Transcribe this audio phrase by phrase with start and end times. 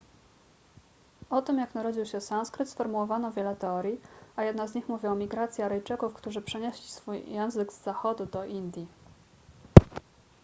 [1.29, 4.01] o tym jak narodził się sanskryt sformułowano wiele teorii
[4.35, 8.45] a jedna z nich mówi o migracji aryjczyków którzy przynieśli swój język z zachodu do
[8.45, 8.87] indii